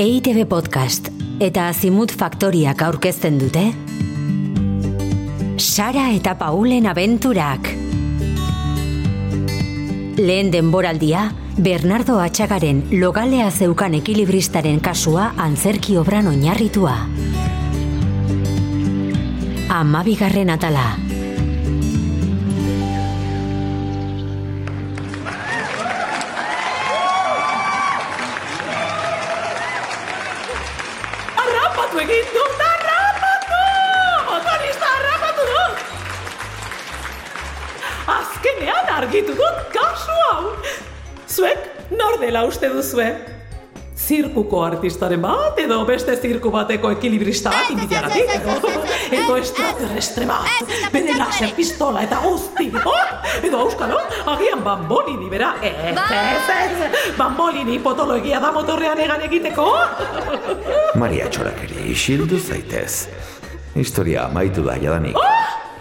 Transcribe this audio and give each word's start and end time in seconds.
EITB 0.00 0.46
Podcast 0.48 1.10
eta 1.44 1.66
Azimut 1.68 2.12
Faktoriak 2.16 2.80
aurkezten 2.86 3.34
dute 3.36 3.66
Sara 5.60 6.06
eta 6.16 6.32
Paulen 6.40 6.88
abenturak 6.88 7.68
Lehen 10.16 10.48
denboraldia, 10.54 11.26
Bernardo 11.60 12.16
Atxagaren 12.24 12.80
logalea 12.96 13.50
zeukan 13.50 13.98
ekilibristaren 14.00 14.80
kasua 14.80 15.34
antzerki 15.36 16.00
obran 16.00 16.32
oinarritua. 16.32 16.96
Amabigarren 19.68 20.56
atala. 20.56 21.09
Egin 32.00 32.28
dut, 32.32 32.60
harrapatu! 32.64 33.56
Motorista 34.28 34.86
harrapatu 34.94 35.42
dut! 35.50 35.82
Azkenean 38.14 38.88
argitu 38.94 39.34
dut 39.36 39.58
kasu 39.74 40.16
hau! 40.22 40.54
Zuek 41.28 41.90
nor 41.92 42.16
dela 42.22 42.46
uste 42.48 42.70
duzue? 42.72 43.10
Zirkuko 44.00 44.62
artistaren 44.64 45.20
bat, 45.22 45.58
edo 45.60 45.78
beste 45.86 46.16
zirku 46.16 46.50
bateko 46.50 46.90
ekilibrista 46.96 47.52
bat 47.54 47.70
inbidiagatik, 47.74 48.32
edo, 48.38 48.72
edo 49.18 49.36
extraterrestre 49.38 50.26
bat, 50.26 50.72
bere 50.94 51.14
laser 51.18 51.52
pistola 51.56 52.02
eta 52.06 52.18
guzti, 52.24 52.70
oh? 52.80 53.04
edo 53.46 53.62
auskalo, 53.66 54.00
agian 54.34 54.64
bambolini 54.66 55.30
bera, 55.30 55.52
ez, 55.62 55.94
ez, 55.94 56.56
ez, 56.56 56.90
bambolini 57.18 57.78
potologia 57.84 58.40
da 58.42 58.50
motorrean 58.56 59.04
egan 59.04 59.28
egiteko, 59.28 59.68
Maria 61.00 61.28
txorakeri, 61.30 61.90
isildu 61.94 62.40
zaitez. 62.40 63.06
Historia 63.78 64.26
amaitu 64.26 64.64
da 64.66 64.74
jadanik. 64.80 65.16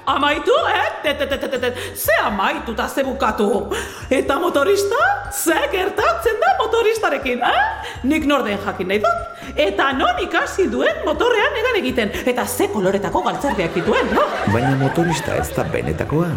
Amaitu, 0.10 0.54
eh? 0.66 0.90
Te, 1.04 1.14
te, 1.14 1.28
te, 1.28 1.38
te, 1.38 1.48
te, 1.50 1.60
te. 1.60 1.74
Ze 1.96 2.16
amaitu 2.24 2.72
eta 2.72 2.88
ze 2.88 3.04
bukatu. 3.04 3.70
Eta 4.10 4.40
motorista? 4.40 5.30
Ze 5.32 5.54
gertatzen 5.72 6.40
da 6.42 6.56
motoristarekin, 6.64 7.42
eh? 7.42 7.60
Nik 8.04 8.26
norden 8.26 8.58
jakin 8.66 8.88
nahi 8.88 9.00
dut. 9.04 9.54
Eta 9.56 9.92
non 9.94 10.18
ikasi 10.24 10.66
duen 10.72 11.04
motorrean 11.06 11.60
egan 11.62 11.78
egiten. 11.82 12.14
Eta 12.26 12.48
ze 12.48 12.68
koloretako 12.74 13.22
galtzerdiak 13.28 13.78
dituen, 13.78 14.10
no? 14.14 14.26
Baina 14.54 14.74
motorista 14.82 15.38
ez 15.38 15.52
da 15.54 15.64
benetakoa. 15.64 16.32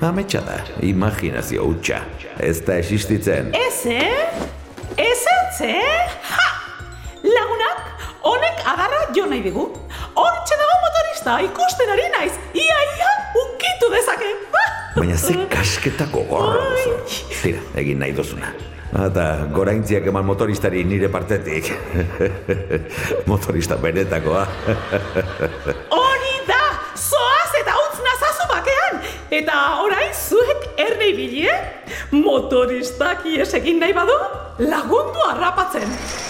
Ametsa 0.00 0.40
da, 0.40 0.56
imaginazio 0.80 1.68
hutsa. 1.68 2.00
Ez 2.40 2.62
da 2.64 2.78
existitzen. 2.80 3.52
Ez, 3.52 3.84
eh? 3.84 4.32
Ez 4.96 5.20
ez, 5.36 5.60
eh? 5.68 6.08
Ha! 6.32 6.48
Lagunak, 7.20 7.84
honek 8.24 8.64
agarra 8.64 9.04
jo 9.12 9.28
nahi 9.28 9.44
digu. 9.44 9.68
Hortxe 10.16 10.56
dago 10.56 10.79
motorista, 11.20 11.40
ikusten 11.44 11.90
ari 11.90 12.08
naiz. 12.12 12.32
Ia, 12.54 12.78
ia, 12.96 13.10
ukitu 13.34 13.90
dezake. 13.92 14.30
Baina 14.96 15.16
ze 15.16 15.34
kasketako 15.48 16.24
gorro 16.28 16.60
duzu. 16.70 16.92
Tira, 17.42 17.60
egin 17.76 17.98
nahi 17.98 18.12
duzuna. 18.12 18.52
Eta 18.90 19.46
goraintziak 19.54 20.06
eman 20.06 20.24
motoristari 20.24 20.84
nire 20.84 21.08
partetik. 21.08 21.70
Motorista 23.30 23.76
benetakoa. 23.76 24.46
Hori 25.98 26.36
da! 26.48 26.62
Zoaz 26.96 27.52
eta 27.60 27.76
utz 27.84 28.00
nazazu 28.02 28.48
bakean! 28.50 28.98
Eta 29.30 29.60
orain 29.84 30.10
zuek 30.12 30.66
erne 30.76 31.12
ibili, 31.12 31.46
eh? 31.46 31.60
Motoristak 32.10 33.26
ies 33.30 33.52
egin 33.54 33.78
nahi 33.78 33.94
badu, 33.94 34.18
lagundu 34.58 35.22
harrapatzen. 35.28 36.29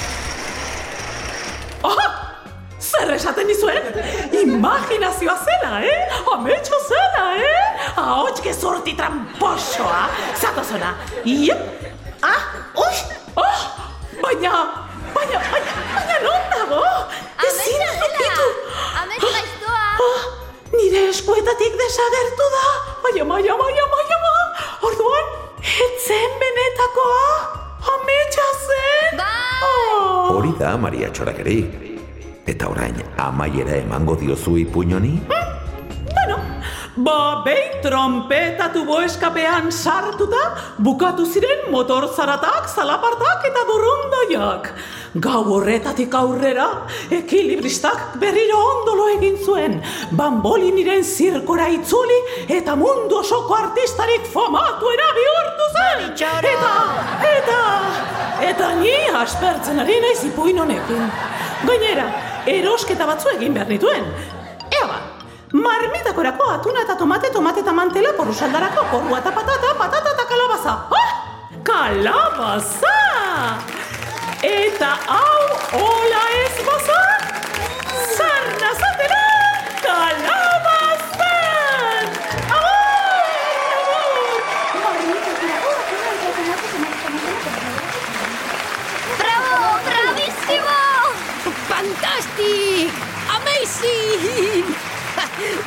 Esaten 3.20 3.48
dizuen? 3.48 3.82
Imaginazioa 4.32 5.36
zela, 5.44 5.80
eh? 5.84 5.98
Ametxo 6.32 6.78
zela, 6.88 7.24
eh? 7.36 7.96
Ahots 7.96 8.40
gezorti 8.40 8.94
tramposoa. 8.96 10.08
Zatozona. 10.40 10.94
Iep. 11.24 11.60
Ah, 12.22 12.40
ui! 12.84 12.96
Oh! 13.36 13.60
Baina, 14.22 14.52
baina, 15.14 15.42
baina, 15.52 15.72
baina 15.94 16.16
non 16.24 16.42
dago? 16.52 16.80
Ezin 17.48 17.84
aurkitu. 17.88 18.48
Ametsa 19.02 19.30
gaiztoa! 19.36 19.84
Ah, 20.06 20.24
nire 20.76 21.04
eskuetatik 21.12 21.76
desagertu 21.82 22.48
da. 22.56 22.66
Ama, 23.20 23.36
ai, 23.36 23.48
ama, 23.52 23.64
ai, 23.68 24.10
ama. 24.16 24.32
Orduan, 24.88 25.30
etzen 25.60 26.40
benetakoa. 26.40 27.28
Ametsa 27.94 28.48
zen. 28.66 29.16
Bai! 29.20 29.62
Oh. 29.68 30.36
Hori 30.36 30.56
da 30.58 30.76
Maria 30.76 31.10
txorakeri. 31.12 31.89
Eta 32.50 32.66
orain, 32.66 32.96
amaiera 33.14 33.76
emango 33.78 34.16
diozu 34.18 34.56
ipuñoni? 34.58 35.12
Bueno, 36.10 36.38
ba, 36.96 37.42
behin 37.44 37.76
trompetatu 37.84 38.82
boeskapean 38.88 39.68
sartuta, 39.70 40.40
bukatu 40.82 41.26
ziren 41.30 41.68
motor 41.70 42.08
zaratak, 42.10 42.66
zalapartak 42.74 43.46
eta 43.46 43.62
burundoiak. 43.68 44.66
Gau 45.22 45.44
horretatik 45.54 46.14
aurrera, 46.14 46.66
ekilibristak 47.14 48.16
berriro 48.18 48.58
ondolo 48.72 49.06
egin 49.14 49.38
zuen, 49.44 49.78
bamboliniren 50.18 51.06
zirkora 51.06 51.68
itzuli 51.70 52.18
eta 52.56 52.74
mundu 52.74 53.20
osoko 53.20 53.60
artistarik 53.60 54.26
famatuena 54.34 55.12
bihurtu 55.20 55.70
zen. 55.76 56.02
Eta, 56.50 56.74
eta, 57.30 57.62
eta 58.50 58.74
ni 58.82 58.96
aspertzen 59.22 59.78
ari 59.86 60.00
naiz 60.02 60.18
ipuin 60.32 60.58
honekin. 60.66 61.06
Gainera, 61.60 62.10
erosketa 62.46 63.06
batzu 63.06 63.28
egin 63.36 63.54
behar 63.54 63.68
nituen. 63.68 64.04
Ea 64.70 64.86
ba, 64.86 65.00
marmitakorako 65.52 66.50
atuna 66.56 66.84
eta 66.86 66.96
tomate, 66.96 67.30
tomate 67.32 67.60
eta 67.64 67.72
mantela, 67.72 68.12
porru 68.16 68.34
saldarako, 68.34 68.86
porrua 68.92 69.18
eta 69.18 69.32
patata, 69.34 69.74
patata 69.78 70.14
eta 70.14 70.28
kalabaza. 70.30 70.76
Ah! 70.90 71.10
Kalabaza! 71.64 72.96
Eta 74.42 74.90
hau 75.06 75.42
hola 75.76 76.22
ez 76.44 76.49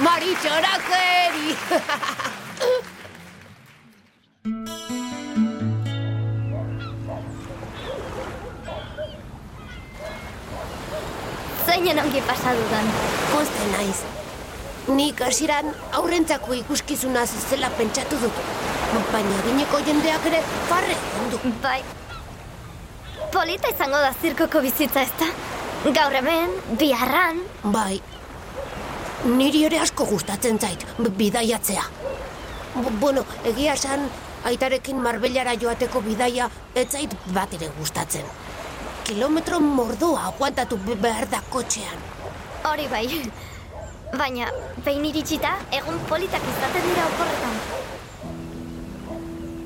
Marichorakeri! 0.03 1.55
Zeinen 11.65 11.99
ongi 12.03 12.21
pasadudan. 12.27 12.91
Poste 13.31 13.69
naiz. 13.71 14.01
Nik 14.91 15.23
hasieran 15.23 15.71
aurrentzako 15.95 16.53
ikuskizuna 16.59 17.23
zela 17.25 17.71
pentsatu 17.79 18.19
dut. 18.25 18.41
Baina 19.13 19.37
gineko 19.47 19.79
jendeak 19.87 20.27
ere 20.31 20.41
farre 20.69 20.97
du. 21.31 21.39
Bai. 21.63 21.79
Polita 23.31 23.71
izango 23.71 24.03
da 24.03 24.11
zirkoko 24.21 24.61
bizitza 24.67 25.07
ezta? 25.07 25.31
Gaur 25.95 26.19
hemen, 26.19 26.51
biharran, 26.79 27.39
Bai. 27.63 28.12
Niri 29.23 29.63
ere 29.65 29.79
asko 29.79 30.05
gustatzen 30.09 30.57
zait, 30.59 30.83
bidaiatzea. 31.17 31.83
B- 32.75 32.91
bueno, 32.99 33.23
egia 33.47 33.73
esan, 33.77 34.07
aitarekin 34.49 34.97
marbellara 34.99 35.53
joateko 35.61 36.01
bidaia 36.01 36.49
ez 36.75 36.87
zait 36.91 37.13
bat 37.33 37.53
ere 37.53 37.69
gustatzen. 37.77 38.25
Kilometro 39.07 39.59
mordoa 39.59 40.25
aguantatu 40.31 40.77
be- 40.85 40.95
behar 40.95 41.29
da 41.29 41.41
kotxean. 41.49 41.97
hori 42.63 42.87
bai. 42.87 43.07
Baina, 44.17 44.47
behin 44.85 45.05
iritsita, 45.05 45.55
egun 45.71 45.97
politak 46.09 46.41
izaten 46.51 46.83
dira 46.89 47.05
oporretan. 47.07 47.55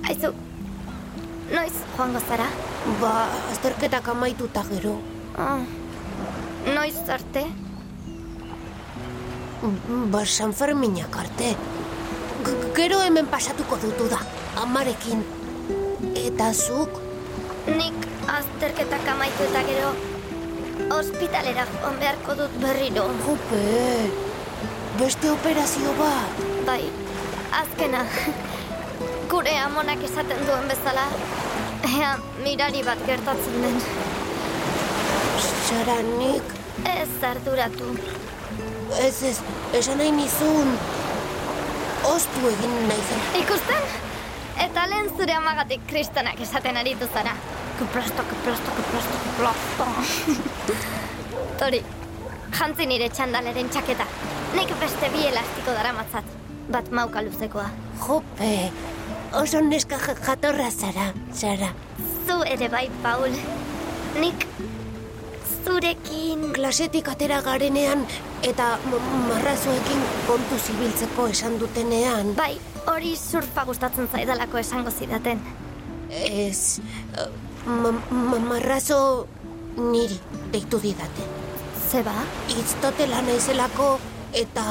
Aizu, 0.09 0.31
noiz 1.51 1.73
joango 1.97 2.19
zara? 2.29 2.47
Ba, 3.01 3.11
azterketak 3.51 4.07
amaituta 4.07 4.63
gero. 4.71 4.95
Oh. 5.37 5.59
Noiz 6.73 6.97
arte? 7.09 7.43
Ba, 10.11 10.25
San 10.25 10.53
Ferminak 10.53 11.15
arte. 11.17 11.55
G- 12.45 12.71
gero 12.75 13.01
hemen 13.03 13.27
pasatuko 13.27 13.75
dutu 13.81 14.07
da, 14.09 14.19
amarekin. 14.63 15.23
Eta 16.15 16.53
zuk, 16.53 16.89
Nik 17.67 17.93
azterketak 18.31 19.03
amaitu 19.11 19.43
eta 19.43 19.61
gero 19.67 19.89
ospitalera 20.95 21.65
joan 21.73 21.97
beharko 21.99 22.35
dut 22.39 22.53
berriro. 22.61 23.03
jope, 23.25 23.63
beste 24.99 25.29
operazio 25.31 25.91
bat. 25.99 26.39
Bai, 26.65 26.83
azkena. 27.51 28.05
Gure 29.29 29.57
amonak 29.59 30.03
esaten 30.03 30.45
duen 30.47 30.67
bezala, 30.71 31.07
ea 31.91 32.13
mirari 32.43 32.83
bat 32.87 33.03
gertatzen 33.05 33.61
den. 33.61 33.81
Sara, 35.67 35.99
nik... 36.17 36.55
Ez 36.87 37.09
arduratu. 37.23 37.91
Ez 39.01 39.23
ez, 39.23 39.37
esan 39.73 39.97
nahi 40.01 40.11
nizun... 40.11 40.73
Ostu 42.07 42.47
egin 42.47 42.75
nahi 42.87 43.03
zen. 43.09 43.23
Ikusten? 43.41 43.87
Eta 44.63 44.85
lehen 44.89 45.09
zure 45.17 45.33
amagatik 45.35 45.81
kristonak 45.89 46.39
esaten 46.41 46.77
aritu 46.79 47.07
zara. 47.13 47.33
Kuplasto, 47.79 48.23
kuplasto, 48.29 48.71
kuplasto, 48.77 49.17
kuplasto. 49.25 49.87
Tori, 51.59 51.81
jantzi 52.57 52.87
nire 52.89 53.09
txandaleren 53.13 53.69
txaketa. 53.73 54.07
Nik 54.55 54.71
beste 54.81 55.09
bi 55.13 55.25
elastiko 55.27 55.75
dara 55.75 55.91
matzat. 55.97 56.31
Bat 56.71 56.89
mauka 56.91 57.21
luzekoa. 57.25 57.67
Jope, 58.05 58.51
oso 59.41 59.61
neska 59.61 59.99
ja- 60.07 60.17
jatorra 60.27 60.71
zara, 60.71 61.11
Sara. 61.33 61.69
Zu 62.27 62.41
ere 62.45 62.69
bai, 62.69 62.87
Paul. 63.03 63.35
Nik 64.21 64.47
zurekin... 65.67 66.51
Klasetik 66.55 67.07
atera 67.11 67.41
garenean 67.45 68.05
eta 68.47 68.67
marrazoekin 69.27 70.01
kontu 70.27 70.57
zibiltzeko 70.65 71.27
esan 71.33 71.57
dutenean. 71.61 72.31
Bai, 72.37 72.53
hori 72.87 73.15
surfa 73.19 73.65
gustatzen 73.67 74.07
zaidalako 74.11 74.61
esango 74.61 74.91
zidaten. 74.91 75.41
Ez, 76.09 76.79
ma- 77.67 77.91
ma- 78.11 78.39
marrazo 78.47 78.99
niri 79.77 80.17
deitu 80.53 80.79
didate. 80.83 81.27
Zeba? 81.91 82.15
Itztotela 82.55 83.21
naizelako 83.27 83.91
eta 84.33 84.63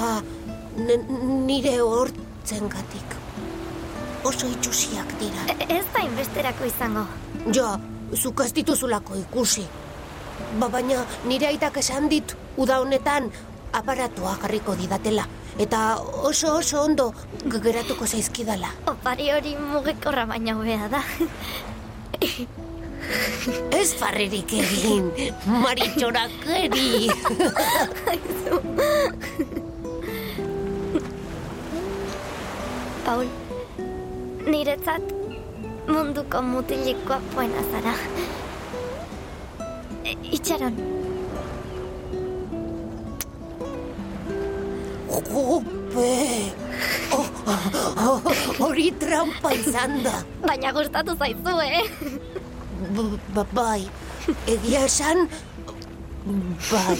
n- 0.80 1.46
nire 1.46 1.76
hortzengatik. 1.84 3.14
Oso 4.26 4.48
itxusiak 4.50 5.12
dira. 5.20 5.44
E- 5.54 5.68
Ez 5.78 5.84
da 5.94 6.02
inbesterako 6.02 6.64
izango. 6.66 7.04
Ja, 7.54 7.76
zuk 8.16 8.40
ez 8.44 8.52
dituzulako 8.56 9.14
ikusi. 9.20 9.66
Ba, 10.60 10.68
baina 10.68 11.04
nire 11.24 11.46
aitak 11.52 11.76
esan 11.82 12.08
dit, 12.08 12.36
uda 12.56 12.80
honetan, 12.80 13.30
aparatua 13.72 14.36
jarriko 14.42 14.74
didatela. 14.76 15.26
Eta 15.58 15.96
oso 16.28 16.56
oso 16.58 16.82
ondo 16.84 17.12
geratuko 17.48 18.06
zaizkidala. 18.06 18.68
Opari 18.92 19.30
hori 19.32 19.56
mugikorra 19.56 20.26
baina 20.28 20.56
hobea 20.56 20.88
da. 20.92 21.02
Ez 23.70 23.94
farrerik 24.00 24.52
egin, 24.52 25.10
maritxorakeri. 25.46 27.08
Paul, 33.06 33.28
niretzat 34.50 35.02
munduko 35.86 36.42
mutilikoa 36.42 37.20
poena 37.34 37.62
zara. 37.70 37.94
Itxaron, 40.06 40.74
Jope! 45.10 46.52
Oh, 47.16 47.26
oh, 47.98 48.20
hori 48.60 48.90
trampa 49.00 49.50
izan 49.56 50.02
da. 50.04 50.20
baina 50.44 50.72
gustatu 50.76 51.14
zaizu, 51.18 51.54
eh? 51.64 51.86
B- 52.96 53.18
ba- 53.34 53.46
bai, 53.52 53.82
egia 54.46 54.84
esan, 54.88 55.24
bai. 56.70 56.98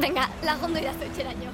Venga, 0.00 0.24
lagundu 0.46 0.78
idazu 0.82 1.04
etxeraino. 1.10 1.52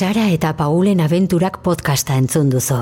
Sara 0.00 0.30
eta 0.32 0.54
Paulen 0.56 1.02
abenturak 1.04 1.58
podcasta 1.60 2.14
entzun 2.16 2.48
duzu. 2.48 2.78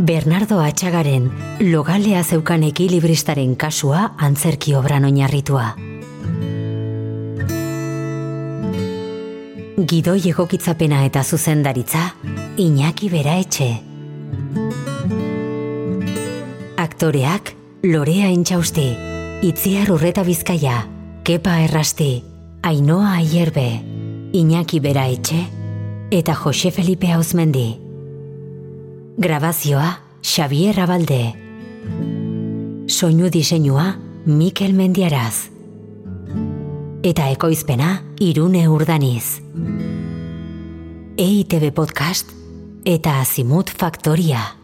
Bernardo 0.00 0.62
Atxagaren 0.64 1.28
logalea 1.60 2.22
zeukan 2.24 2.64
ekilibristaren 2.70 3.52
kasua 3.60 4.14
antzerki 4.16 4.72
obran 4.80 5.04
oinarritua. 5.04 5.68
Gidoi 9.84 10.18
egokitzapena 10.32 11.04
eta 11.04 11.20
zuzendaritza, 11.20 12.14
Iñaki 12.56 13.12
Bera 13.12 13.36
Etxe. 13.44 13.72
Aktoreak, 16.80 17.58
Lorea 17.92 18.32
Intxausti, 18.32 18.94
Itziar 19.42 19.90
Urreta 19.92 20.24
Bizkaia, 20.24 20.86
Kepa 21.24 21.60
Errasti, 21.68 22.14
Ainoa 22.66 23.16
Aierbe, 23.16 23.84
Iñaki 24.32 24.80
Bera 24.80 25.06
Etxe, 25.06 25.36
eta 26.10 26.34
Jose 26.34 26.70
Felipe 26.70 27.12
Hauzmendi. 27.12 27.78
Grabazioa, 29.18 30.00
Xavier 30.22 30.80
Abalde. 30.80 31.34
Soinu 32.86 33.28
diseinua, 33.28 33.98
Mikel 34.24 34.72
Mendiaraz. 34.72 35.50
Eta 37.02 37.28
ekoizpena, 37.36 38.02
Irune 38.18 38.66
Urdaniz. 38.66 39.42
EITB 41.18 41.70
Podcast 41.74 42.32
eta 42.86 43.20
Azimut 43.20 43.68
Faktoria. 43.68 44.63